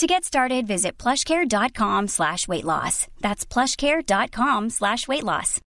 To 0.00 0.06
get 0.06 0.24
started, 0.24 0.66
visit 0.66 0.96
plushcare.com 0.96 2.08
slash 2.08 2.48
weight 2.48 2.64
loss. 2.64 3.06
That's 3.20 3.44
plushcare.com 3.44 4.70
slash 4.70 5.06
weight 5.06 5.24
loss. 5.24 5.60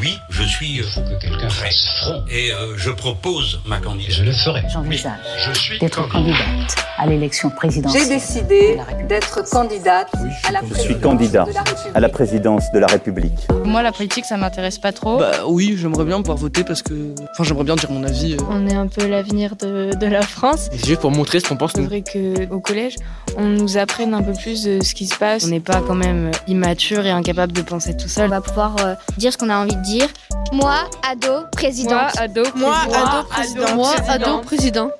Oui, 0.00 0.18
je 0.28 0.42
suis 0.42 0.80
euh, 0.80 0.84
que 0.84 1.20
quelqu'un 1.20 1.46
prêt. 1.46 1.66
fasse 1.70 1.88
front. 2.00 2.24
Et 2.28 2.52
euh, 2.52 2.76
je 2.76 2.90
propose 2.90 3.60
ma 3.64 3.78
Je 3.78 3.82
candidature. 3.82 4.24
le 4.24 4.32
ferai. 4.32 4.62
J'envisage 4.72 5.20
Je 5.46 5.52
suis 5.52 5.78
d'être 5.78 6.08
candidate 6.08 6.76
à 6.98 7.06
l'élection 7.06 7.50
présidentielle. 7.50 8.02
J'ai 8.02 8.08
décidé 8.08 8.80
d'être 9.08 9.48
candidate 9.50 10.08
à 10.48 10.52
la 10.52 10.60
Je 10.60 10.66
présidence 10.66 10.84
suis 10.86 11.00
candidat 11.00 11.44
de 11.44 11.52
la 11.52 11.60
République. 11.62 11.92
à 11.96 12.00
la 12.00 12.08
présidence 12.08 12.64
de 12.72 12.78
la 12.78 12.86
République. 12.86 13.46
Moi, 13.64 13.82
la 13.82 13.92
politique, 13.92 14.24
ça 14.24 14.36
m'intéresse 14.36 14.78
pas 14.78 14.92
trop. 14.92 15.18
Bah 15.18 15.30
oui, 15.46 15.76
j'aimerais 15.78 16.04
bien 16.04 16.18
pouvoir 16.20 16.36
voter 16.38 16.64
parce 16.64 16.82
que. 16.82 16.92
Enfin, 17.32 17.44
j'aimerais 17.44 17.64
bien 17.64 17.76
dire 17.76 17.90
mon 17.90 18.04
avis. 18.04 18.34
euh. 18.34 18.36
On 18.50 18.66
est 18.66 18.74
un 18.74 18.86
peu 18.88 19.06
l'avenir 19.06 19.56
de, 19.56 19.90
de 19.94 20.06
la 20.06 20.22
France. 20.22 20.68
C'est 20.72 20.86
juste 20.86 21.00
pour 21.00 21.10
montrer 21.10 21.40
ce 21.40 21.48
qu'on 21.48 21.56
pense 21.56 21.72
C'est 21.74 21.80
nous. 21.80 21.86
vrai 21.88 22.02
qu'au 22.02 22.60
collège, 22.60 22.96
on 23.36 23.44
nous 23.44 23.76
apprenne 23.78 24.14
un 24.14 24.22
peu 24.22 24.32
plus 24.32 24.64
de 24.64 24.82
ce 24.82 24.94
qui 24.94 25.06
se 25.06 25.16
passe. 25.16 25.44
On 25.44 25.48
n'est 25.48 25.60
pas 25.60 25.80
quand 25.86 25.94
même 25.94 26.30
immature 26.48 27.04
et 27.06 27.10
incapable 27.10 27.52
de 27.52 27.62
penser 27.62 27.96
tout 27.96 28.06
On 28.06 28.08
seul. 28.08 28.30
va 28.30 28.40
pouvoir 28.40 28.76
euh, 28.84 28.94
dire 29.18 29.32
ce 29.32 29.38
qu'on 29.38 29.50
a 29.50 29.56
envie 29.56 29.76
de 29.76 29.82
dire. 29.82 30.08
Moi, 30.52 30.74
ado, 31.10 31.44
présidente. 31.52 32.16
ado, 32.18 32.42
Moi, 32.56 32.74
ado, 32.94 33.26
président. 33.28 33.74
Moi, 33.74 33.92
ado, 34.08 34.38
président. 34.38 34.90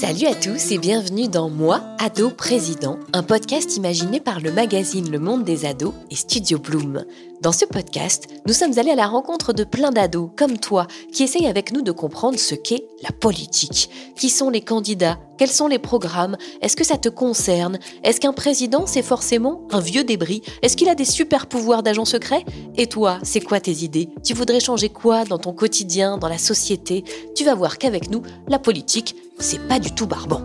Salut 0.00 0.28
à 0.28 0.34
tous 0.34 0.70
et 0.70 0.78
bienvenue 0.78 1.28
dans 1.28 1.50
Moi, 1.50 1.82
ado 1.98 2.30
président, 2.30 2.98
un 3.12 3.22
podcast 3.22 3.76
imaginé 3.76 4.18
par 4.18 4.40
le 4.40 4.50
magazine 4.50 5.10
Le 5.10 5.18
Monde 5.18 5.44
des 5.44 5.66
ados 5.66 5.92
et 6.10 6.16
Studio 6.16 6.58
Bloom. 6.58 7.04
Dans 7.42 7.52
ce 7.52 7.66
podcast, 7.66 8.26
nous 8.46 8.54
sommes 8.54 8.78
allés 8.78 8.92
à 8.92 8.96
la 8.96 9.06
rencontre 9.06 9.52
de 9.52 9.62
plein 9.62 9.90
d'ados 9.90 10.30
comme 10.38 10.56
toi 10.56 10.86
qui 11.12 11.22
essayent 11.22 11.46
avec 11.46 11.72
nous 11.72 11.82
de 11.82 11.92
comprendre 11.92 12.38
ce 12.38 12.54
qu'est 12.54 12.86
la 13.02 13.12
politique. 13.12 13.90
Qui 14.16 14.30
sont 14.30 14.48
les 14.48 14.62
candidats? 14.62 15.18
Quels 15.36 15.50
sont 15.50 15.66
les 15.66 15.78
programmes? 15.78 16.38
Est-ce 16.62 16.76
que 16.76 16.84
ça 16.84 16.96
te 16.96 17.10
concerne? 17.10 17.78
Est-ce 18.02 18.20
qu'un 18.20 18.32
président 18.32 18.86
c'est 18.86 19.02
forcément 19.02 19.66
un 19.70 19.80
vieux 19.80 20.04
débris? 20.04 20.40
Est-ce 20.62 20.78
qu'il 20.78 20.88
a 20.88 20.94
des 20.94 21.04
super 21.04 21.46
pouvoirs 21.46 21.82
d'agent 21.82 22.06
secret? 22.06 22.44
Et 22.76 22.86
toi, 22.86 23.18
c'est 23.22 23.40
quoi 23.40 23.60
tes 23.60 23.84
idées? 23.84 24.08
Tu 24.24 24.32
voudrais 24.32 24.60
changer 24.60 24.88
quoi 24.88 25.24
dans 25.24 25.38
ton 25.38 25.52
quotidien, 25.52 26.16
dans 26.16 26.28
la 26.28 26.38
société? 26.38 27.04
Tu 27.34 27.44
vas 27.44 27.54
voir 27.54 27.76
qu'avec 27.78 28.10
nous, 28.10 28.22
la 28.48 28.58
politique, 28.58 29.14
c'est 29.40 29.66
pas 29.66 29.78
du 29.78 29.94
tout 29.94 30.06
barbant. 30.06 30.42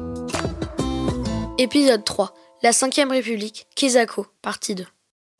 Épisode 1.57 2.03
3. 2.03 2.33
La 2.63 2.71
5ème 2.71 3.11
République. 3.11 3.67
Kizako, 3.75 4.25
partie 4.41 4.75
2. 4.75 4.85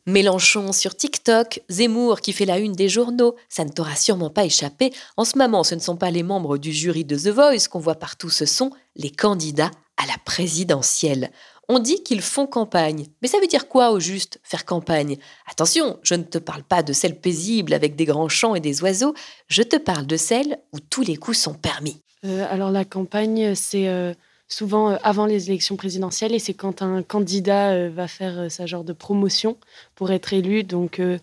Mélenchon 0.08 0.72
sur 0.72 0.96
TikTok, 0.96 1.62
Zemmour 1.68 2.22
qui 2.22 2.32
fait 2.32 2.46
la 2.46 2.60
une 2.60 2.74
des 2.74 2.90
journaux, 2.90 3.36
ça 3.50 3.66
ne 3.66 3.72
t'aura 3.72 3.96
sûrement 3.96 4.30
pas 4.30 4.46
échappé. 4.46 4.94
En 5.18 5.26
ce 5.26 5.36
moment, 5.36 5.64
ce 5.64 5.74
ne 5.74 5.80
sont 5.80 5.96
pas 5.96 6.12
les 6.12 6.22
membres 6.22 6.60
du 6.60 6.72
jury 6.72 7.06
de 7.06 7.18
The 7.18 7.30
Voice 7.30 7.68
qu'on 7.72 7.80
voit 7.80 7.96
partout, 7.96 8.30
ce 8.30 8.46
sont 8.46 8.70
les 8.96 9.10
candidats 9.10 9.72
à 9.98 10.06
la 10.06 10.18
présidentielle. 10.24 11.32
On 11.68 11.80
dit 11.80 12.04
qu'ils 12.04 12.22
font 12.22 12.48
campagne. 12.48 13.08
Mais 13.22 13.28
ça 13.28 13.40
veut 13.40 13.48
dire 13.48 13.68
quoi 13.68 13.92
au 13.92 14.00
juste, 14.00 14.40
faire 14.44 14.66
campagne? 14.66 15.18
Attention, 15.50 16.00
je 16.04 16.16
ne 16.16 16.24
te 16.24 16.38
parle 16.38 16.64
pas 16.64 16.84
de 16.84 16.94
celle 16.94 17.20
paisible 17.20 17.74
avec 17.74 17.96
des 17.96 18.06
grands 18.06 18.30
champs 18.30 18.56
et 18.56 18.60
des 18.60 18.84
oiseaux, 18.84 19.14
je 19.48 19.64
te 19.64 19.76
parle 19.76 20.06
de 20.06 20.18
celle 20.18 20.60
où 20.74 20.80
tous 20.80 21.02
les 21.02 21.16
coups 21.16 21.38
sont 21.38 21.56
permis. 21.56 22.02
Euh, 22.24 22.46
alors 22.50 22.72
la 22.72 22.86
campagne, 22.86 23.56
c'est 23.56 23.88
euh, 23.88 24.14
souvent 24.48 24.92
euh, 24.92 24.98
avant 25.04 25.26
les 25.26 25.50
élections 25.50 25.76
présidentielles 25.76 26.34
et 26.34 26.40
c'est 26.40 26.54
quand 26.54 26.82
un 26.82 27.02
candidat 27.04 27.72
euh, 27.72 27.90
va 27.90 28.08
faire 28.08 28.40
euh, 28.40 28.50
sa 28.50 28.66
genre 28.66 28.84
de 28.84 28.94
promotion 28.94 29.58
pour 29.96 30.12
être 30.12 30.34
élu, 30.34 30.64
donc 30.64 31.00
euh, 31.00 31.18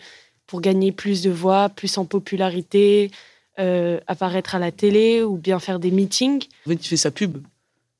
pour 0.46 0.60
gagner 0.60 0.92
plus 0.92 1.22
de 1.22 1.30
voix, 1.30 1.68
plus 1.68 1.98
en 1.98 2.04
popularité, 2.04 3.10
euh, 3.58 4.00
apparaître 4.06 4.54
à 4.54 4.58
la 4.58 4.72
télé 4.72 5.22
ou 5.22 5.36
bien 5.36 5.58
faire 5.58 5.78
des 5.78 5.90
meetings. 5.90 6.44
En 6.66 6.70
fait, 6.70 6.74
il 6.74 6.88
fait 6.88 6.96
sa 6.96 7.10
pub. 7.10 7.38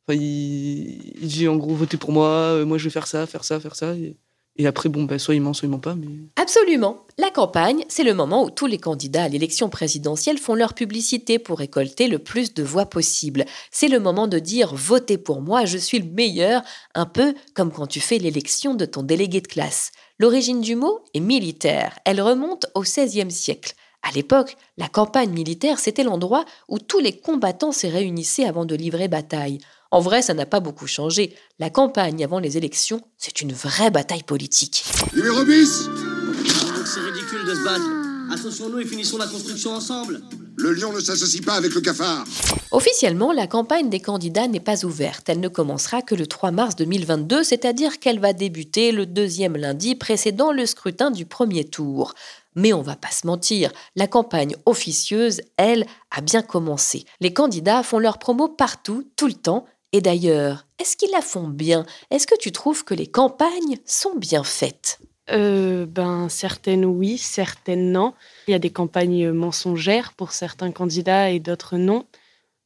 Enfin, 0.07 0.19
il... 0.19 1.27
dit 1.27 1.49
en 1.49 1.57
gros 1.57 1.75
votez 1.75 1.97
pour 1.97 2.13
moi, 2.13 2.29
euh, 2.29 2.65
moi 2.65 2.79
je 2.79 2.85
vais 2.85 2.91
faire 2.91 3.07
ça, 3.07 3.27
faire 3.27 3.45
ça, 3.45 3.61
faire 3.61 3.77
ça. 3.77 3.95
Et, 3.95 4.17
et 4.57 4.67
après, 4.67 4.91
bon, 4.91 5.05
bah, 5.05 5.19
soit 5.19 5.35
il 5.35 5.41
ment, 5.41 5.55
soit 5.55 5.67
il 5.67 5.71
ment 5.71 5.79
pas. 5.79 5.95
Mais... 5.95 6.09
Absolument. 6.37 7.07
La 7.17 7.31
campagne, 7.31 7.85
c'est 7.89 8.05
le 8.05 8.13
moment 8.13 8.45
où 8.45 8.51
tous 8.51 8.67
les 8.67 8.79
candidats 8.79 9.25
à 9.25 9.29
l'élection 9.29 9.71
présidentielle 9.71 10.39
font 10.39 10.55
leur 10.55 10.75
publicité 10.75 11.39
pour 11.39 11.59
récolter 11.59 12.07
le 12.07 12.19
plus 12.19 12.53
de 12.53 12.63
voix 12.63 12.87
possible. 12.87 13.47
C'est 13.71 13.89
le 13.89 14.01
moment 14.01 14.29
de 14.29 14.39
dire 14.39 14.75
votez 14.75 15.17
pour 15.17 15.41
moi, 15.41 15.65
je 15.65 15.79
suis 15.79 15.99
le 15.99 16.11
meilleur, 16.11 16.63
un 16.95 17.07
peu 17.07 17.35
comme 17.55 17.73
quand 17.73 17.87
tu 17.87 18.01
fais 18.01 18.19
l'élection 18.19 18.75
de 18.75 18.85
ton 18.85 19.03
délégué 19.03 19.41
de 19.41 19.47
classe. 19.47 19.91
L'origine 20.19 20.61
du 20.61 20.77
mot 20.77 21.01
est 21.15 21.21
militaire. 21.21 21.99
Elle 22.05 22.21
remonte 22.21 22.67
au 22.75 22.83
XVIe 22.83 23.31
siècle. 23.31 23.75
À 24.03 24.11
l'époque, 24.13 24.57
la 24.77 24.89
campagne 24.89 25.31
militaire, 25.31 25.79
c'était 25.79 26.03
l'endroit 26.03 26.45
où 26.69 26.79
tous 26.79 26.99
les 26.99 27.17
combattants 27.17 27.73
se 27.73 27.87
réunissaient 27.87 28.45
avant 28.45 28.65
de 28.65 28.75
livrer 28.75 29.09
bataille. 29.09 29.61
En 29.93 30.01
vrai, 30.01 30.23
ça 30.23 30.33
n'a 30.33 30.47
pas 30.47 30.61
beaucoup 30.61 30.87
changé. 30.87 31.37
La 31.59 31.69
campagne 31.69 32.25
avant 32.25 32.39
les 32.39 32.57
élections, 32.57 33.03
c'est 33.19 33.43
une 33.43 33.53
vraie 33.53 33.91
bataille 33.91 34.23
politique. 34.23 34.85
Numéro 35.15 35.45
bis 35.45 35.85
Donc 35.85 36.87
c'est 36.87 37.01
ridicule 37.01 37.45
de 37.47 37.55
se 37.55 37.63
battre. 37.63 37.85
Associons-nous 38.33 38.79
et 38.79 38.87
finissons 38.87 39.19
la 39.19 39.27
construction 39.27 39.73
ensemble. 39.73 40.23
Le 40.57 40.73
lion 40.73 40.95
ne 40.95 41.01
s'associe 41.01 41.45
pas 41.45 41.53
avec 41.53 41.75
le 41.75 41.83
cafard. 41.83 42.25
Officiellement, 42.71 43.33
la 43.33 43.47
campagne 43.47 43.91
des 43.91 44.01
candidats 44.01 44.49
n'est 44.49 44.61
pas 44.61 44.87
ouverte. 44.87 45.29
Elle 45.29 45.41
ne 45.41 45.49
commencera 45.49 46.01
que 46.01 46.15
le 46.15 46.27
3 46.27 46.53
mars 46.53 46.75
2022, 46.77 47.43
c'est-à-dire 47.45 48.01
qu'elle 48.01 48.19
va 48.19 48.33
débuter 48.33 48.93
le 48.93 49.05
deuxième 49.05 49.59
lundi 49.59 49.95
précédant 49.95 50.53
le 50.53 50.65
scrutin 50.65 51.11
du 51.11 51.27
premier 51.27 51.65
tour. 51.65 52.15
Mais 52.55 52.73
on 52.73 52.83
va 52.83 52.97
pas 52.97 53.11
se 53.11 53.27
mentir, 53.27 53.73
la 53.97 54.07
campagne 54.07 54.57
officieuse, 54.67 55.41
elle, 55.57 55.87
a 56.11 56.21
bien 56.21 56.43
commencé. 56.43 57.05
Les 57.21 57.33
candidats 57.33 57.83
font 57.83 57.99
leur 57.99 58.19
promo 58.19 58.49
partout, 58.49 59.05
tout 59.17 59.27
le 59.27 59.35
temps. 59.35 59.67
Et 59.93 60.01
d'ailleurs, 60.01 60.67
est-ce 60.79 60.97
qu'ils 60.97 61.11
la 61.11 61.21
font 61.21 61.49
bien? 61.49 61.85
Est-ce 62.11 62.27
que 62.27 62.39
tu 62.39 62.51
trouves 62.51 62.85
que 62.85 62.95
les 62.95 63.07
campagnes 63.07 63.79
sont 63.85 64.17
bien 64.17 64.43
faites? 64.43 64.99
Euh, 65.31 65.87
ben 65.87 66.29
certaines 66.29 66.85
oui, 66.85 67.19
certaines 67.19 67.93
non. 67.93 68.15
Il 68.49 68.53
y 68.53 68.55
a 68.55 68.59
des 68.59 68.71
campagnes 68.71 69.31
mensongères 69.31 70.13
pour 70.15 70.33
certains 70.33 70.73
candidats 70.73 71.31
et 71.31 71.41
d'autres 71.41 71.77
non. 71.77 72.07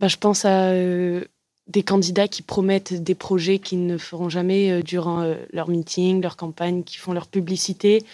Ben, 0.00 0.08
je 0.08 0.16
pense 0.16 0.44
à 0.44 0.70
euh, 0.70 1.24
des 1.66 1.82
candidats 1.82 2.28
qui 2.28 2.42
promettent 2.42 2.94
des 2.94 3.14
projets 3.14 3.58
qu'ils 3.58 3.86
ne 3.86 3.98
feront 3.98 4.28
jamais 4.28 4.70
euh, 4.70 4.82
durant 4.82 5.34
leur 5.52 5.68
meeting, 5.68 6.22
leur 6.22 6.36
campagne, 6.36 6.84
qui 6.84 6.96
font 6.96 7.12
leur 7.12 7.26
publicité. 7.26 8.04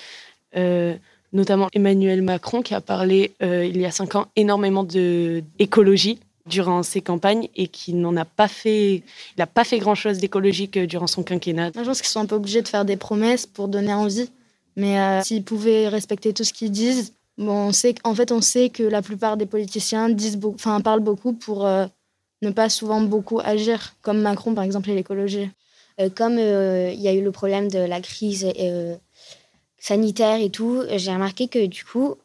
Notamment 1.35 1.69
Emmanuel 1.73 2.21
Macron 2.21 2.61
qui 2.61 2.75
a 2.75 2.83
parlé 2.83 3.33
il 3.41 3.79
y 3.79 3.87
a 3.87 3.91
cinq 3.91 4.17
ans 4.17 4.27
énormément 4.37 4.85
d'écologie 4.85 6.21
durant 6.47 6.83
ses 6.83 7.01
campagnes 7.01 7.49
et 7.55 7.69
qui 7.69 7.95
n'en 7.95 8.17
a 8.17 8.25
pas 8.25 8.49
fait, 8.49 8.97
il 8.97 9.39
n'a 9.39 9.47
pas 9.47 9.65
fait 9.65 9.79
grand 9.79 9.95
chose 9.95 10.19
d'écologique 10.19 10.77
euh, 10.77 10.87
durant 10.87 11.07
son 11.07 11.23
quinquennat. 11.23 11.71
Je 11.75 11.83
pense 11.83 12.01
qu'ils 12.01 12.11
sont 12.11 12.21
un 12.21 12.27
peu 12.27 12.35
obligés 12.35 12.63
de 12.63 12.69
faire 12.69 12.85
des 12.85 12.97
promesses 12.97 13.47
pour 13.47 13.69
donner 13.69 13.95
envie. 13.95 14.31
Mais 14.77 14.99
euh, 14.99 15.23
s'ils 15.23 15.45
pouvaient 15.45 15.89
respecter 15.89 16.33
tout 16.33 16.45
ce 16.45 16.53
qu'ils 16.53 16.71
disent, 16.71 17.13
bon, 17.39 17.69
on 17.69 17.73
sait, 17.73 17.95
en 18.05 18.15
fait, 18.15 18.33
on 18.33 18.41
sait 18.41 18.71
que 18.71 18.83
la 18.83 19.03
plupart 19.03 19.37
des 19.37 19.47
politiciens 19.47 20.09
disent 20.09 20.39
enfin, 20.45 20.81
parlent 20.81 21.01
beaucoup 21.01 21.35
pour 21.35 21.67
euh, 21.67 21.87
ne 22.41 22.51
pas 22.51 22.69
souvent 22.69 23.01
beaucoup 23.03 23.39
agir, 23.39 23.95
comme 24.03 24.21
Macron, 24.21 24.55
par 24.55 24.65
exemple, 24.65 24.91
et 24.91 24.95
l'écologie. 24.95 25.51
Comme 26.17 26.39
il 26.39 27.01
y 27.01 27.07
a 27.07 27.13
eu 27.13 27.23
le 27.23 27.31
problème 27.31 27.69
de 27.69 27.79
la 27.79 28.01
crise 28.01 28.51
sanitaire 29.79 30.41
et 30.41 30.51
tout, 30.51 30.83
j'ai 30.97 31.13
remarqué 31.13 31.47
que 31.47 31.67
du 31.67 31.85
coup, 31.85 32.17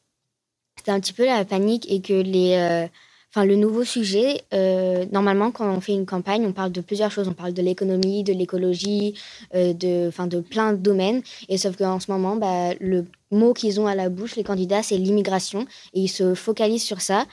c'était 0.77 0.91
un 0.91 1.00
petit 1.00 1.13
peu 1.13 1.25
la 1.25 1.45
panique 1.45 1.86
et 1.91 2.01
que 2.01 2.13
les, 2.13 2.89
enfin, 3.38 3.45
le 3.45 3.56
nouveau 3.56 3.84
sujet, 3.84 4.42
euh, 4.56 5.06
normalement, 5.12 5.51
quand 5.51 5.69
on 5.69 5.80
fait 5.80 5.94
une 5.94 6.07
campagne, 6.07 6.44
on 6.48 6.54
parle 6.54 6.72
de 6.72 6.81
plusieurs 6.81 7.12
choses. 7.12 7.28
On 7.28 7.34
parle 7.34 7.54
de 7.54 7.62
l'économie, 7.62 8.24
de 8.24 8.34
l'écologie, 8.34 9.13
euh, 9.54 9.74
de, 9.74 10.07
enfin, 10.07 10.25
de 10.25 10.39
plein 10.39 10.74
de 10.74 10.78
domaines. 10.78 11.22
Et 11.48 11.60
sauf 11.60 11.78
qu'en 11.78 12.00
ce 12.00 12.12
moment, 12.12 12.36
bah, 12.36 12.74
le 12.80 13.06
mot 13.30 13.54
qu'ils 13.54 13.80
ont 13.80 13.86
à 13.86 13.94
la 13.94 14.10
bouche, 14.10 14.36
les 14.38 14.44
candidats, 14.44 14.81
c'est 14.81 14.98
l'immigration. 14.98 15.68
Et 15.94 16.01
ils 16.01 16.07
se 16.07 16.34
focalisent 16.34 16.84
sur 16.84 17.01
ça. 17.01 17.25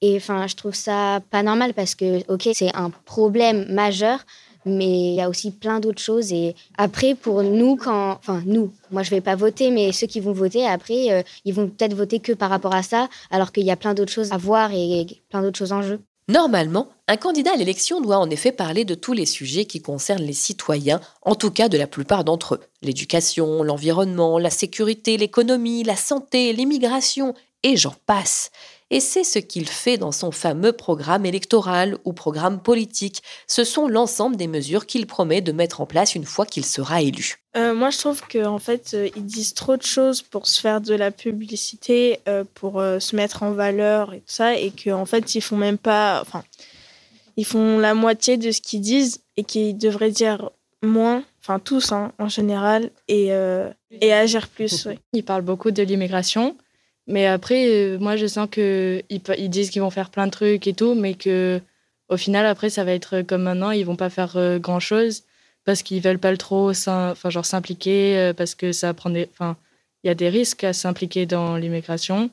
Et 0.00 0.16
enfin, 0.16 0.46
je 0.46 0.56
trouve 0.56 0.74
ça 0.74 1.20
pas 1.30 1.42
normal 1.42 1.74
parce 1.74 1.94
que, 1.94 2.20
ok, 2.32 2.48
c'est 2.54 2.74
un 2.74 2.88
problème 3.04 3.66
majeur, 3.70 4.20
mais 4.64 5.12
il 5.12 5.14
y 5.14 5.20
a 5.20 5.28
aussi 5.28 5.50
plein 5.50 5.80
d'autres 5.80 6.02
choses. 6.02 6.32
Et 6.32 6.54
après, 6.76 7.14
pour 7.14 7.42
nous, 7.42 7.76
quand, 7.76 8.12
enfin 8.12 8.42
nous, 8.46 8.72
moi 8.90 9.02
je 9.02 9.10
vais 9.10 9.20
pas 9.20 9.36
voter, 9.36 9.70
mais 9.70 9.92
ceux 9.92 10.06
qui 10.06 10.20
vont 10.20 10.32
voter 10.32 10.66
après, 10.66 11.10
euh, 11.10 11.22
ils 11.44 11.54
vont 11.54 11.68
peut-être 11.68 11.94
voter 11.94 12.20
que 12.20 12.32
par 12.32 12.50
rapport 12.50 12.74
à 12.74 12.82
ça, 12.82 13.08
alors 13.30 13.52
qu'il 13.52 13.64
y 13.64 13.70
a 13.70 13.76
plein 13.76 13.94
d'autres 13.94 14.12
choses 14.12 14.32
à 14.32 14.36
voir 14.36 14.72
et, 14.72 15.00
et 15.00 15.22
plein 15.28 15.42
d'autres 15.42 15.58
choses 15.58 15.72
en 15.72 15.82
jeu. 15.82 16.00
Normalement, 16.28 16.88
un 17.08 17.16
candidat 17.16 17.54
à 17.54 17.56
l'élection 17.56 18.00
doit 18.00 18.18
en 18.18 18.30
effet 18.30 18.52
parler 18.52 18.84
de 18.84 18.94
tous 18.94 19.14
les 19.14 19.26
sujets 19.26 19.64
qui 19.64 19.82
concernent 19.82 20.22
les 20.22 20.32
citoyens, 20.32 21.00
en 21.22 21.34
tout 21.34 21.50
cas 21.50 21.68
de 21.68 21.76
la 21.76 21.88
plupart 21.88 22.22
d'entre 22.22 22.54
eux. 22.54 22.60
L'éducation, 22.82 23.64
l'environnement, 23.64 24.38
la 24.38 24.50
sécurité, 24.50 25.16
l'économie, 25.16 25.82
la 25.82 25.96
santé, 25.96 26.52
l'immigration, 26.52 27.34
et 27.64 27.76
j'en 27.76 27.94
passe. 28.06 28.52
Et 28.92 28.98
c'est 28.98 29.22
ce 29.22 29.38
qu'il 29.38 29.68
fait 29.68 29.98
dans 29.98 30.10
son 30.10 30.32
fameux 30.32 30.72
programme 30.72 31.24
électoral 31.24 31.96
ou 32.04 32.12
programme 32.12 32.60
politique. 32.60 33.22
Ce 33.46 33.62
sont 33.62 33.86
l'ensemble 33.86 34.36
des 34.36 34.48
mesures 34.48 34.84
qu'il 34.84 35.06
promet 35.06 35.40
de 35.40 35.52
mettre 35.52 35.80
en 35.80 35.86
place 35.86 36.16
une 36.16 36.24
fois 36.24 36.44
qu'il 36.44 36.64
sera 36.64 37.00
élu. 37.00 37.36
Euh, 37.56 37.72
moi, 37.72 37.90
je 37.90 37.98
trouve 37.98 38.20
qu'en 38.26 38.58
fait, 38.58 38.90
euh, 38.94 39.08
ils 39.14 39.24
disent 39.24 39.54
trop 39.54 39.76
de 39.76 39.82
choses 39.82 40.22
pour 40.22 40.48
se 40.48 40.60
faire 40.60 40.80
de 40.80 40.94
la 40.94 41.12
publicité, 41.12 42.18
euh, 42.28 42.42
pour 42.54 42.82
se 42.82 43.14
mettre 43.14 43.44
en 43.44 43.52
valeur 43.52 44.12
et 44.12 44.18
tout 44.18 44.24
ça, 44.26 44.56
et 44.56 44.72
qu'en 44.72 45.06
fait, 45.06 45.36
ils 45.36 45.40
font 45.40 45.56
même 45.56 45.78
pas. 45.78 46.20
Enfin, 46.20 46.42
ils 47.36 47.46
font 47.46 47.78
la 47.78 47.94
moitié 47.94 48.38
de 48.38 48.50
ce 48.50 48.60
qu'ils 48.60 48.80
disent 48.80 49.20
et 49.36 49.44
qu'ils 49.44 49.78
devraient 49.78 50.10
dire 50.10 50.50
moins, 50.82 51.22
enfin 51.40 51.60
tous 51.60 51.92
hein, 51.92 52.12
en 52.18 52.28
général, 52.28 52.90
et, 53.06 53.30
et 54.00 54.12
agir 54.12 54.48
plus. 54.48 54.88
Ils 55.12 55.24
parlent 55.24 55.42
beaucoup 55.42 55.70
de 55.70 55.82
l'immigration. 55.82 56.56
Mais 57.06 57.26
après, 57.26 57.66
euh, 57.68 57.98
moi, 57.98 58.16
je 58.16 58.26
sens 58.26 58.48
qu'ils 58.50 59.02
ils 59.10 59.50
disent 59.50 59.70
qu'ils 59.70 59.82
vont 59.82 59.90
faire 59.90 60.10
plein 60.10 60.26
de 60.26 60.32
trucs 60.32 60.66
et 60.66 60.74
tout, 60.74 60.94
mais 60.94 61.14
que 61.14 61.60
au 62.08 62.16
final, 62.16 62.46
après, 62.46 62.70
ça 62.70 62.84
va 62.84 62.92
être 62.92 63.22
comme 63.22 63.42
maintenant, 63.42 63.70
ils 63.70 63.86
vont 63.86 63.96
pas 63.96 64.10
faire 64.10 64.36
euh, 64.36 64.58
grand 64.58 64.80
chose 64.80 65.24
parce 65.64 65.82
qu'ils 65.82 66.02
veulent 66.02 66.18
pas 66.18 66.32
le 66.32 66.38
trop, 66.38 66.70
enfin, 66.70 67.14
genre 67.26 67.46
s'impliquer, 67.46 68.18
euh, 68.18 68.32
parce 68.32 68.54
que 68.54 68.72
ça 68.72 68.94
il 70.02 70.06
y 70.08 70.10
a 70.10 70.14
des 70.14 70.28
risques 70.28 70.64
à 70.64 70.72
s'impliquer 70.72 71.26
dans 71.26 71.56
l'immigration 71.56 72.30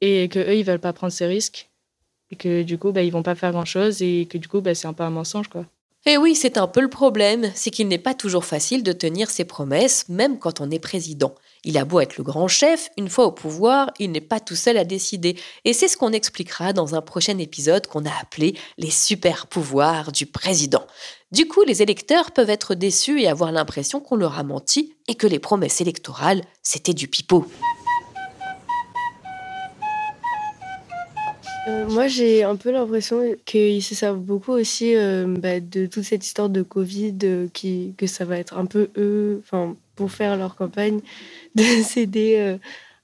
et 0.00 0.28
que 0.28 0.38
eux, 0.38 0.56
ils 0.56 0.64
veulent 0.64 0.78
pas 0.78 0.92
prendre 0.92 1.12
ces 1.12 1.26
risques 1.26 1.68
et 2.30 2.36
que 2.36 2.62
du 2.62 2.78
coup, 2.78 2.92
bah, 2.92 3.02
ils 3.02 3.12
vont 3.12 3.22
pas 3.22 3.34
faire 3.34 3.52
grand 3.52 3.64
chose 3.64 4.02
et 4.02 4.26
que 4.26 4.38
du 4.38 4.48
coup, 4.48 4.60
bah, 4.60 4.74
c'est 4.74 4.86
un 4.86 4.92
peu 4.92 5.04
un 5.04 5.10
mensonge, 5.10 5.48
quoi. 5.48 5.66
Et 6.04 6.12
eh 6.12 6.16
oui, 6.16 6.34
c'est 6.34 6.58
un 6.58 6.66
peu 6.66 6.80
le 6.80 6.88
problème, 6.88 7.52
c'est 7.54 7.70
qu'il 7.70 7.86
n'est 7.86 7.98
pas 7.98 8.14
toujours 8.14 8.44
facile 8.44 8.82
de 8.82 8.92
tenir 8.92 9.30
ses 9.30 9.44
promesses, 9.44 10.08
même 10.08 10.38
quand 10.38 10.60
on 10.60 10.68
est 10.68 10.80
président. 10.80 11.32
Il 11.64 11.78
a 11.78 11.84
beau 11.84 12.00
être 12.00 12.18
le 12.18 12.24
grand 12.24 12.48
chef, 12.48 12.88
une 12.96 13.08
fois 13.08 13.26
au 13.26 13.30
pouvoir, 13.30 13.92
il 14.00 14.10
n'est 14.10 14.20
pas 14.20 14.40
tout 14.40 14.56
seul 14.56 14.76
à 14.76 14.84
décider. 14.84 15.36
Et 15.64 15.72
c'est 15.72 15.86
ce 15.86 15.96
qu'on 15.96 16.12
expliquera 16.12 16.72
dans 16.72 16.96
un 16.96 17.00
prochain 17.00 17.38
épisode 17.38 17.86
qu'on 17.86 18.04
a 18.04 18.12
appelé 18.20 18.56
Les 18.78 18.90
super 18.90 19.46
pouvoirs 19.46 20.10
du 20.10 20.26
président. 20.26 20.84
Du 21.30 21.46
coup, 21.46 21.62
les 21.62 21.80
électeurs 21.80 22.32
peuvent 22.32 22.50
être 22.50 22.74
déçus 22.74 23.20
et 23.20 23.28
avoir 23.28 23.52
l'impression 23.52 24.00
qu'on 24.00 24.16
leur 24.16 24.38
a 24.38 24.42
menti 24.42 24.96
et 25.06 25.14
que 25.14 25.28
les 25.28 25.38
promesses 25.38 25.80
électorales, 25.80 26.42
c'était 26.62 26.94
du 26.94 27.06
pipeau. 27.06 27.46
Euh, 31.68 31.88
moi, 31.88 32.08
j'ai 32.08 32.42
un 32.42 32.56
peu 32.56 32.72
l'impression 32.72 33.20
qu'ils 33.44 33.84
se 33.84 33.94
servent 33.94 34.18
beaucoup 34.18 34.52
aussi 34.52 34.96
euh, 34.96 35.26
bah, 35.38 35.60
de 35.60 35.86
toute 35.86 36.02
cette 36.02 36.26
histoire 36.26 36.48
de 36.48 36.62
Covid, 36.62 37.18
euh, 37.22 37.46
que 37.96 38.06
ça 38.08 38.24
va 38.24 38.36
être 38.38 38.58
un 38.58 38.66
peu 38.66 38.90
eux, 38.96 39.40
enfin, 39.44 39.76
pour 39.96 40.10
faire 40.10 40.36
leur 40.36 40.56
campagne, 40.56 41.00
de 41.54 41.62
s'aider 41.82 42.58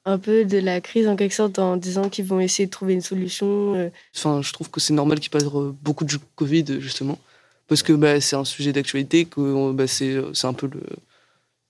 un 0.05 0.19
peu 0.19 0.45
de 0.45 0.59
la 0.59 0.81
crise 0.81 1.07
en 1.09 1.17
quelque 1.17 1.35
sorte 1.35 1.59
en 1.59 1.77
disant 1.77 2.09
qu'ils 2.09 2.25
vont 2.25 2.41
essayer 2.41 2.67
de 2.67 2.71
trouver 2.71 2.95
une 2.95 3.03
solution. 3.03 3.91
Enfin, 4.17 4.41
je 4.43 4.53
trouve 4.53 4.71
que 4.71 4.81
c'est 4.81 4.95
normal 4.95 5.21
qu'ils 5.21 5.31
parlent 5.31 5.75
beaucoup 5.83 6.05
du 6.05 6.19
Covid, 6.37 6.81
justement, 6.81 7.19
parce 7.67 7.83
que 7.83 7.93
bah, 7.93 8.21
c'est 8.21 8.37
un 8.37 8.45
sujet 8.45 8.73
d'actualité, 8.73 9.27
que 9.27 9.73
bah, 9.73 9.87
c'est 9.87 10.17
un, 10.45 10.53
peu 10.53 10.69
le, 10.73 10.83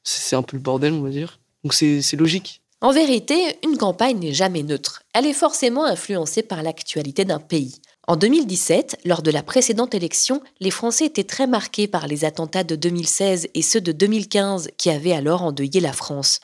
c'est 0.05 0.37
un 0.37 0.43
peu 0.43 0.57
le 0.57 0.63
bordel, 0.63 0.93
on 0.93 1.03
va 1.03 1.11
dire. 1.11 1.39
Donc 1.65 1.75
c'est 1.75 2.17
logique. 2.17 2.63
En 2.81 2.93
vérité, 2.93 3.59
une 3.65 3.77
campagne 3.77 4.19
n'est 4.19 4.33
jamais 4.33 4.63
neutre. 4.63 5.03
Elle 5.13 5.27
est 5.27 5.33
forcément 5.33 5.85
influencée 5.85 6.43
par 6.43 6.63
l'actualité 6.63 7.25
d'un 7.25 7.41
pays. 7.41 7.81
En 8.09 8.17
2017, 8.17 9.01
lors 9.05 9.21
de 9.21 9.31
la 9.31 9.43
précédente 9.43 9.95
élection, 9.95 10.41
les 10.61 10.71
Français 10.71 11.05
étaient 11.05 11.25
très 11.25 11.47
marqués 11.47 11.87
par 11.87 12.07
les 12.07 12.25
attentats 12.25 12.65
de 12.65 12.75
2016 12.75 13.49
et 13.53 13.61
ceux 13.61 13.83
de 13.83 13.93
2015 13.93 14.71
qui 14.79 14.89
avaient 14.89 15.13
alors 15.13 15.43
endeuillé 15.43 15.79
la 15.79 15.93
France. 15.93 16.41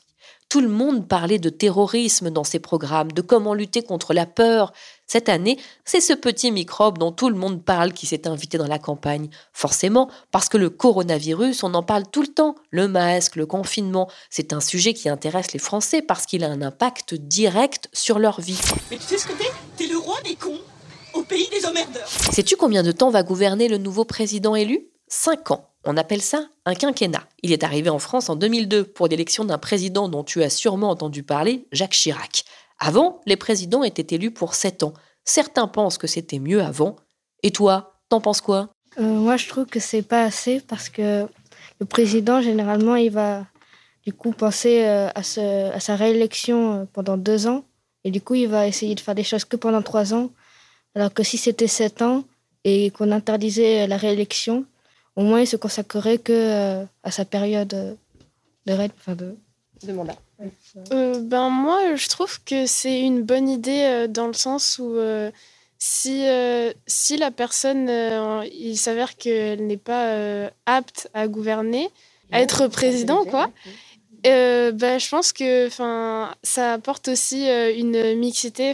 Tout 0.47 0.61
le 0.61 0.69
monde 0.69 1.07
parlait 1.07 1.39
de 1.39 1.49
terrorisme 1.49 2.29
dans 2.29 2.43
ses 2.43 2.59
programmes, 2.59 3.11
de 3.11 3.23
comment 3.23 3.55
lutter 3.55 3.81
contre 3.81 4.13
la 4.13 4.27
peur. 4.27 4.73
Cette 5.07 5.27
année, 5.27 5.57
c'est 5.85 6.01
ce 6.01 6.13
petit 6.13 6.51
microbe 6.51 6.99
dont 6.99 7.11
tout 7.11 7.29
le 7.29 7.35
monde 7.35 7.65
parle 7.65 7.93
qui 7.93 8.05
s'est 8.05 8.27
invité 8.27 8.59
dans 8.59 8.67
la 8.67 8.77
campagne. 8.77 9.29
Forcément, 9.51 10.11
parce 10.29 10.49
que 10.49 10.57
le 10.57 10.69
coronavirus, 10.69 11.63
on 11.63 11.73
en 11.73 11.81
parle 11.81 12.03
tout 12.11 12.21
le 12.21 12.27
temps. 12.27 12.53
Le 12.69 12.87
masque, 12.87 13.37
le 13.37 13.47
confinement, 13.47 14.07
c'est 14.29 14.53
un 14.53 14.61
sujet 14.61 14.93
qui 14.93 15.09
intéresse 15.09 15.51
les 15.51 15.59
Français 15.59 16.03
parce 16.03 16.27
qu'il 16.27 16.43
a 16.43 16.47
un 16.47 16.61
impact 16.61 17.15
direct 17.15 17.89
sur 17.91 18.19
leur 18.19 18.39
vie. 18.39 18.61
Mais 18.91 18.97
tu 18.97 19.03
sais 19.05 19.17
ce 19.17 19.25
que 19.25 19.33
t'es? 19.33 19.49
T'es 19.77 19.87
le 19.87 19.97
roi 19.97 20.17
des 20.23 20.35
cons, 20.35 20.61
pays 21.25 21.47
des 21.49 21.65
emmerdeurs. 21.65 22.07
Sais-tu 22.07 22.55
combien 22.55 22.83
de 22.83 22.91
temps 22.91 23.09
va 23.09 23.23
gouverner 23.23 23.67
le 23.67 23.77
nouveau 23.77 24.05
président 24.05 24.55
élu? 24.55 24.87
Cinq 25.07 25.51
ans. 25.51 25.69
On 25.83 25.97
appelle 25.97 26.21
ça 26.21 26.47
un 26.65 26.73
quinquennat. 26.73 27.27
Il 27.43 27.51
est 27.51 27.63
arrivé 27.63 27.89
en 27.89 27.99
France 27.99 28.29
en 28.29 28.35
2002 28.35 28.85
pour 28.85 29.07
l'élection 29.07 29.45
d'un 29.45 29.59
président 29.59 30.09
dont 30.09 30.23
tu 30.23 30.41
as 30.41 30.49
sûrement 30.49 30.89
entendu 30.89 31.21
parler, 31.21 31.67
Jacques 31.71 31.91
Chirac. 31.91 32.43
Avant, 32.79 33.21
les 33.25 33.37
présidents 33.37 33.83
étaient 33.83 34.15
élus 34.15 34.31
pour 34.31 34.55
7 34.55 34.83
ans. 34.83 34.93
Certains 35.23 35.67
pensent 35.67 35.97
que 35.97 36.07
c'était 36.07 36.39
mieux 36.39 36.61
avant. 36.61 36.95
Et 37.43 37.51
toi, 37.51 37.99
t'en 38.09 38.19
penses 38.19 38.41
quoi? 38.41 38.69
Euh, 38.99 39.03
Moi, 39.03 39.37
je 39.37 39.47
trouve 39.47 39.65
que 39.65 39.79
c'est 39.79 40.01
pas 40.01 40.23
assez 40.23 40.59
parce 40.59 40.89
que 40.89 41.27
le 41.79 41.85
président, 41.85 42.41
généralement, 42.41 42.95
il 42.95 43.11
va 43.11 43.45
du 44.05 44.13
coup 44.13 44.31
penser 44.31 44.83
euh, 44.85 45.09
à, 45.09 45.19
à, 45.19 45.79
sa 45.79 45.95
réélection 45.95 46.73
euh, 46.73 46.85
pendant 46.91 47.17
deux 47.17 47.47
ans. 47.47 47.63
Et 48.03 48.11
du 48.11 48.21
coup, 48.21 48.35
il 48.35 48.47
va 48.47 48.67
essayer 48.67 48.95
de 48.95 48.99
faire 48.99 49.15
des 49.15 49.23
choses 49.23 49.45
que 49.45 49.55
pendant 49.55 49.81
trois 49.81 50.13
ans. 50.13 50.29
Alors 50.95 51.13
que 51.13 51.23
si 51.23 51.37
c'était 51.37 51.67
sept 51.67 52.01
ans 52.01 52.23
et 52.63 52.89
qu'on 52.91 53.11
interdisait 53.11 53.85
la 53.85 53.97
réélection, 53.97 54.65
au 55.15 55.23
moins 55.23 55.41
il 55.41 55.47
se 55.47 55.57
consacrerait 55.57 56.17
que 56.17 56.33
euh, 56.33 56.85
à 57.03 57.11
sa 57.11 57.25
période 57.25 57.67
de, 57.67 58.73
enfin 58.99 59.15
de, 59.15 59.35
de 59.83 59.93
mandat. 59.93 60.15
Euh, 60.91 61.19
ben 61.21 61.49
moi, 61.49 61.95
je 61.95 62.09
trouve 62.09 62.43
que 62.43 62.65
c'est 62.65 62.99
une 63.01 63.23
bonne 63.23 63.47
idée 63.47 63.83
euh, 63.83 64.07
dans 64.07 64.27
le 64.27 64.33
sens 64.33 64.79
où 64.79 64.97
si, 65.77 66.25
si 66.87 67.17
la 67.17 67.31
personne, 67.31 67.89
il 68.51 68.77
s'avère 68.77 69.17
qu'elle 69.17 69.67
n'est 69.67 69.77
pas 69.77 70.49
apte 70.65 71.09
à 71.13 71.27
gouverner, 71.27 71.89
à 72.31 72.41
être 72.41 72.67
président, 72.67 73.23
quoi, 73.25 73.51
ben, 74.23 74.99
je 74.99 75.09
pense 75.09 75.31
que 75.31 75.69
ça 75.69 76.73
apporte 76.73 77.09
aussi 77.09 77.47
une 77.47 78.15
mixité. 78.15 78.73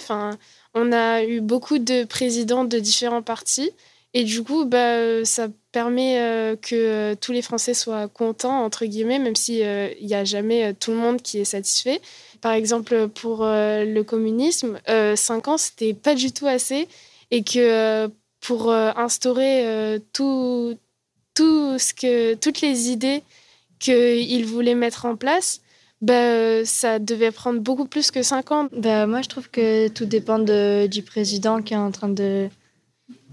On 0.74 0.92
a 0.92 1.24
eu 1.24 1.42
beaucoup 1.42 1.80
de 1.80 2.06
présidents 2.06 2.66
de 2.66 2.80
différents 2.80 3.22
partis. 3.22 3.72
Et 4.14 4.24
du 4.26 4.44
coup, 4.44 4.66
bah, 4.66 5.24
ça 5.24 5.48
permet 5.72 6.20
euh, 6.20 6.56
que 6.58 6.76
euh, 6.76 7.16
tous 7.16 7.32
les 7.32 7.42
Français 7.42 7.74
soient 7.74 8.10
contents, 8.10 8.64
entre 8.64 8.86
guillemets, 8.86 9.20
même 9.20 9.36
s'il 9.38 9.62
euh, 9.64 9.90
n'y 10.02 10.14
a 10.14 10.26
jamais 10.26 10.74
tout 10.74 10.92
le 10.92 10.98
monde 10.98 11.22
qui 11.22 11.40
est 11.40 11.46
satisfait. 11.46 12.02
Par 12.42 12.52
exemple, 12.52 13.08
pour 13.08 13.44
le 13.44 14.02
communisme, 14.02 14.80
cinq 15.16 15.48
ans, 15.48 15.58
c'était 15.58 15.94
pas 15.94 16.16
du 16.16 16.32
tout 16.32 16.48
assez. 16.48 16.88
Et 17.30 17.44
que 17.44 18.10
pour 18.40 18.74
instaurer 18.74 20.02
tout, 20.12 20.76
tout 21.36 21.78
ce 21.78 21.94
que, 21.94 22.34
toutes 22.34 22.62
les 22.62 22.90
idées 22.90 23.22
qu'il 23.78 24.44
voulait 24.48 24.74
mettre 24.74 25.06
en 25.06 25.16
place, 25.16 25.62
bah, 26.02 26.66
ça 26.66 27.00
devait 27.00 27.32
prendre 27.32 27.60
beaucoup 27.60 27.86
plus 27.86 28.12
que 28.12 28.24
cinq 28.24 28.52
ans. 28.52 28.68
Bah, 28.76 29.08
moi, 29.08 29.22
je 29.22 29.30
trouve 29.30 29.50
que 29.50 29.88
tout 29.88 30.06
dépend 30.06 30.40
du 30.40 31.02
président 31.04 31.62
qui 31.62 31.74
est 31.74 31.78
en 31.78 31.92
train 31.92 32.10
de 32.10 32.50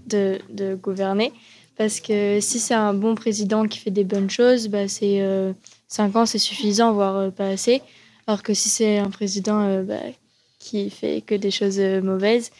de, 0.07 0.75
gouverner. 0.75 1.31
Parce 1.77 1.99
que 1.99 2.39
si 2.41 2.59
c'est 2.59 2.73
un 2.73 2.93
bon 2.93 3.15
président 3.15 3.65
qui 3.65 3.79
fait 3.79 3.91
des 3.91 4.03
bonnes 4.03 4.29
choses, 4.29 4.67
bah, 4.67 4.87
c'est 4.87 5.21
euh, 5.21 5.53
5 5.89 6.15
ans, 6.15 6.25
c'est 6.25 6.39
suffisant, 6.39 6.93
voire 6.93 7.15
euh, 7.17 7.29
pas 7.31 7.49
assez. 7.49 7.81
Alors 8.27 8.43
que 8.43 8.53
si 8.53 8.69
c'est 8.69 8.99
un 8.99 9.09
président 9.09 9.61
euh, 9.61 9.83
bah, 9.83 10.01
qui 10.59 10.89
fait 10.89 11.21
que 11.21 11.35
des 11.35 11.51
choses 11.51 11.79
euh, 11.79 12.01
mauvaises, 12.01 12.51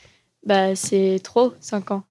bah, 0.45 0.75
c'est 0.75 1.19
trop, 1.23 1.53
5 1.59 1.91
ans. 1.91 2.03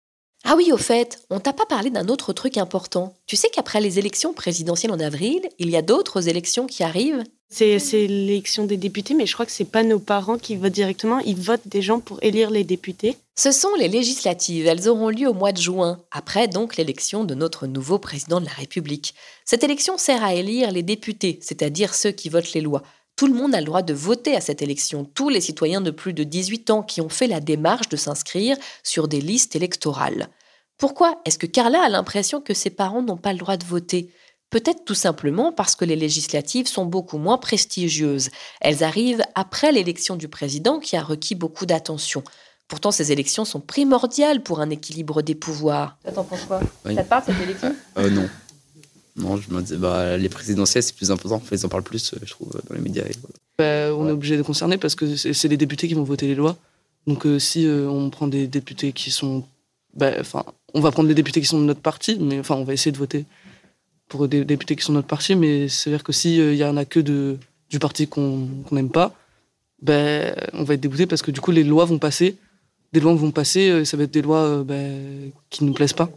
Ah 0.50 0.54
oui, 0.56 0.72
au 0.72 0.78
fait, 0.78 1.20
on 1.28 1.40
t'a 1.40 1.52
pas 1.52 1.66
parlé 1.66 1.90
d'un 1.90 2.08
autre 2.08 2.32
truc 2.32 2.56
important. 2.56 3.14
Tu 3.26 3.36
sais 3.36 3.50
qu'après 3.50 3.82
les 3.82 3.98
élections 3.98 4.32
présidentielles 4.32 4.92
en 4.92 4.98
avril, 4.98 5.42
il 5.58 5.68
y 5.68 5.76
a 5.76 5.82
d'autres 5.82 6.26
élections 6.26 6.66
qui 6.66 6.82
arrivent? 6.82 7.22
C'est 7.50 7.76
l'élection 8.06 8.64
des 8.64 8.78
députés, 8.78 9.12
mais 9.12 9.26
je 9.26 9.34
crois 9.34 9.44
que 9.44 9.52
c'est 9.52 9.70
pas 9.70 9.82
nos 9.82 9.98
parents 9.98 10.38
qui 10.38 10.56
votent 10.56 10.72
directement, 10.72 11.18
ils 11.18 11.36
votent 11.36 11.68
des 11.68 11.82
gens 11.82 12.00
pour 12.00 12.18
élire 12.22 12.48
les 12.48 12.64
députés. 12.64 13.18
Ce 13.36 13.52
sont 13.52 13.74
les 13.78 13.88
législatives, 13.88 14.66
elles 14.66 14.88
auront 14.88 15.10
lieu 15.10 15.28
au 15.28 15.34
mois 15.34 15.52
de 15.52 15.60
juin, 15.60 16.00
après 16.12 16.48
donc 16.48 16.78
l'élection 16.78 17.24
de 17.24 17.34
notre 17.34 17.66
nouveau 17.66 17.98
président 17.98 18.40
de 18.40 18.46
la 18.46 18.52
République. 18.52 19.14
Cette 19.44 19.64
élection 19.64 19.98
sert 19.98 20.24
à 20.24 20.32
élire 20.32 20.72
les 20.72 20.82
députés, 20.82 21.40
c'est-à-dire 21.42 21.94
ceux 21.94 22.12
qui 22.12 22.30
votent 22.30 22.54
les 22.54 22.62
lois. 22.62 22.84
Tout 23.16 23.26
le 23.26 23.34
monde 23.34 23.54
a 23.54 23.60
le 23.60 23.66
droit 23.66 23.82
de 23.82 23.92
voter 23.92 24.34
à 24.34 24.40
cette 24.40 24.62
élection, 24.62 25.04
tous 25.04 25.28
les 25.28 25.40
citoyens 25.42 25.82
de 25.82 25.90
plus 25.90 26.14
de 26.14 26.24
18 26.24 26.70
ans 26.70 26.82
qui 26.82 27.02
ont 27.02 27.08
fait 27.10 27.26
la 27.26 27.40
démarche 27.40 27.88
de 27.90 27.96
s'inscrire 27.96 28.56
sur 28.82 29.08
des 29.08 29.20
listes 29.20 29.56
électorales. 29.56 30.30
Pourquoi 30.78 31.20
est-ce 31.24 31.38
que 31.38 31.46
Carla 31.46 31.82
a 31.82 31.88
l'impression 31.88 32.40
que 32.40 32.54
ses 32.54 32.70
parents 32.70 33.02
n'ont 33.02 33.16
pas 33.16 33.32
le 33.32 33.38
droit 33.38 33.56
de 33.56 33.64
voter? 33.64 34.10
Peut-être 34.50 34.84
tout 34.84 34.94
simplement 34.94 35.52
parce 35.52 35.74
que 35.74 35.84
les 35.84 35.96
législatives 35.96 36.68
sont 36.68 36.86
beaucoup 36.86 37.18
moins 37.18 37.36
prestigieuses. 37.36 38.30
Elles 38.60 38.82
arrivent 38.82 39.22
après 39.34 39.72
l'élection 39.72 40.16
du 40.16 40.28
président 40.28 40.78
qui 40.78 40.96
a 40.96 41.02
requis 41.02 41.34
beaucoup 41.34 41.66
d'attention. 41.66 42.22
Pourtant, 42.68 42.90
ces 42.90 43.12
élections 43.12 43.44
sont 43.44 43.60
primordiales 43.60 44.42
pour 44.42 44.60
un 44.60 44.70
équilibre 44.70 45.20
des 45.20 45.34
pouvoirs. 45.34 45.98
T'en 46.14 46.24
penses 46.24 46.44
quoi? 46.44 46.60
Oui. 46.86 46.94
Ça 46.94 47.02
te 47.02 47.08
parle 47.08 47.24
cette 47.26 47.40
élection? 47.42 47.74
Euh, 47.98 48.10
non. 48.10 48.28
Non, 49.16 49.36
je 49.36 49.50
me 49.50 49.60
dis, 49.60 49.76
bah, 49.76 50.16
les 50.16 50.28
présidentielles, 50.28 50.82
c'est 50.84 50.94
plus 50.94 51.10
important. 51.10 51.36
Enfin, 51.36 51.56
ils 51.56 51.66
en 51.66 51.68
parlent 51.68 51.82
plus, 51.82 52.14
euh, 52.14 52.18
je 52.22 52.30
trouve, 52.30 52.52
dans 52.68 52.74
les 52.74 52.80
médias. 52.80 53.04
et 53.04 53.16
voilà. 53.20 53.34
Bah, 53.90 53.96
on 53.96 54.06
est 54.08 54.12
obligé 54.12 54.36
de 54.36 54.42
concerner 54.42 54.78
parce 54.78 54.94
que 54.94 55.16
c'est 55.16 55.48
les 55.48 55.56
députés 55.56 55.88
qui 55.88 55.94
vont 55.94 56.04
voter 56.04 56.28
les 56.28 56.36
lois. 56.36 56.56
Donc 57.08 57.26
euh, 57.26 57.38
si 57.38 57.66
euh, 57.66 57.88
on 57.90 58.10
prend 58.10 58.28
des 58.28 58.46
députés 58.46 58.92
qui 58.92 59.10
sont... 59.10 59.44
bah, 59.94 60.12
Enfin, 60.20 60.44
on 60.74 60.80
va 60.80 60.90
prendre 60.90 61.08
les 61.08 61.14
députés 61.14 61.40
qui 61.40 61.46
sont 61.46 61.60
de 61.60 61.64
notre 61.64 61.80
parti, 61.80 62.18
mais 62.20 62.38
enfin, 62.38 62.54
on 62.56 62.64
va 62.64 62.72
essayer 62.72 62.92
de 62.92 62.98
voter 62.98 63.24
pour 64.08 64.28
des 64.28 64.44
députés 64.44 64.76
qui 64.76 64.84
sont 64.84 64.92
de 64.92 64.98
notre 64.98 65.08
parti, 65.08 65.34
mais 65.34 65.68
c'est-à-dire 65.68 66.02
que 66.02 66.12
s'il 66.12 66.40
il 66.40 66.56
y 66.56 66.64
en 66.64 66.76
a 66.76 66.84
que 66.84 67.00
de, 67.00 67.38
du 67.70 67.78
parti 67.78 68.08
qu'on 68.08 68.48
n'aime 68.70 68.90
pas, 68.90 69.14
ben 69.82 70.34
on 70.54 70.64
va 70.64 70.74
être 70.74 70.80
dégoûté 70.80 71.06
parce 71.06 71.22
que 71.22 71.30
du 71.30 71.40
coup, 71.40 71.50
les 71.50 71.64
lois 71.64 71.84
vont 71.84 71.98
passer. 71.98 72.36
Des 72.92 73.00
lois 73.00 73.14
vont 73.14 73.30
passer, 73.30 73.68
euh, 73.68 73.84
ça 73.84 73.96
va 73.96 74.04
être 74.04 74.10
des 74.10 74.22
lois 74.22 74.44
euh, 74.44 74.64
ben, 74.64 75.30
qui 75.50 75.62
ne 75.62 75.68
nous 75.68 75.74
plaisent 75.74 75.92
pas. 75.92 76.08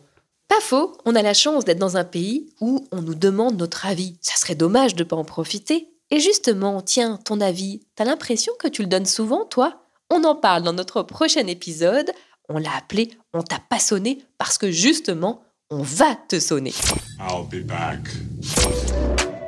Pas 0.47 0.61
faux, 0.61 0.97
on 1.05 1.15
a 1.15 1.21
la 1.21 1.33
chance 1.33 1.65
d'être 1.65 1.79
dans 1.79 1.97
un 1.97 2.03
pays 2.05 2.49
où 2.61 2.87
on 2.91 3.01
nous 3.01 3.15
demande 3.15 3.57
notre 3.57 3.85
avis. 3.85 4.15
Ça 4.21 4.35
serait 4.35 4.55
dommage 4.55 4.95
de 4.95 5.03
pas 5.03 5.17
en 5.17 5.25
profiter. 5.25 5.89
Et 6.11 6.19
justement, 6.19 6.81
tiens, 6.81 7.19
ton 7.23 7.39
avis, 7.39 7.81
t'as 7.95 8.05
l'impression 8.05 8.53
que 8.59 8.67
tu 8.67 8.81
le 8.81 8.87
donnes 8.87 9.05
souvent, 9.05 9.45
toi? 9.45 9.81
On 10.09 10.23
en 10.25 10.35
parle 10.35 10.63
dans 10.63 10.73
notre 10.73 11.03
prochain 11.03 11.47
épisode. 11.47 12.11
On 12.53 12.57
l'a 12.57 12.75
appelé 12.75 13.11
On 13.33 13.43
t'a 13.43 13.59
pas 13.59 13.79
sonné 13.79 14.19
parce 14.37 14.57
que 14.57 14.71
justement, 14.71 15.41
on 15.69 15.81
va 15.81 16.15
te 16.27 16.37
sonner. 16.37 16.73
I'll 17.17 17.45
be 17.49 17.65
back. 17.65 17.99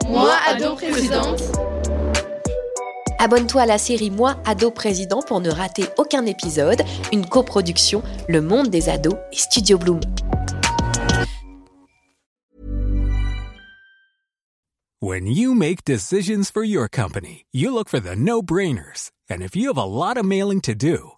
Moi, 0.07 0.31
ado 0.47 0.75
présidente. 0.75 1.41
Abonne-toi 3.19 3.63
à 3.63 3.65
la 3.65 3.77
série 3.77 4.09
Moi, 4.09 4.37
ado 4.45 4.71
président 4.71 5.21
pour 5.21 5.41
ne 5.41 5.49
rater 5.49 5.83
aucun 5.97 6.25
épisode. 6.25 6.81
Une 7.11 7.25
coproduction 7.25 8.03
Le 8.29 8.41
Monde 8.41 8.69
des 8.69 8.87
ados 8.87 9.15
et 9.33 9.37
Studio 9.37 9.77
Bloom. 9.77 9.99
When 15.01 15.27
you 15.27 15.53
make 15.53 15.83
decisions 15.83 16.49
for 16.49 16.63
your 16.63 16.87
company, 16.87 17.43
you 17.51 17.73
look 17.73 17.89
for 17.89 17.99
the 17.99 18.15
no-brainers. 18.15 19.11
And 19.29 19.41
if 19.41 19.57
you 19.57 19.67
have 19.67 19.77
a 19.77 19.83
lot 19.83 20.15
of 20.15 20.23
mailing 20.23 20.61
to 20.61 20.73
do, 20.73 21.17